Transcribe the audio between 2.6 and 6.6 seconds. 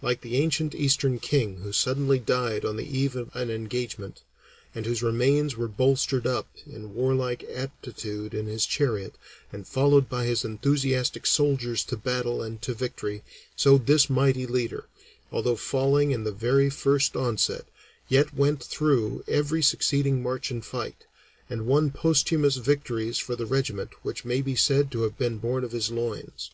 on the eve of an engagement, and whose remains were bolstered up